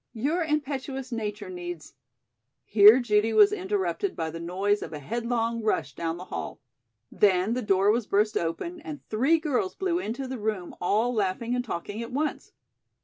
[0.13, 1.93] Your impetuous nature needs"
[2.65, 6.59] Here Judy was interrupted by the noise of a headlong rush down the hall.
[7.11, 11.53] Then the door was burst open and three girls blew into the room all laughing
[11.53, 12.51] and talking at once.